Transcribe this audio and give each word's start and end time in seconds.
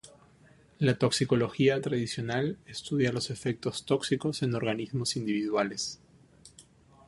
La 0.79 0.97
toxicología 0.97 1.79
tradicional 1.79 2.57
estudia 2.65 3.11
los 3.11 3.29
efectos 3.29 3.85
tóxicos 3.85 4.41
en 4.41 4.55
organismos 4.55 5.15
individuales. 5.15 5.99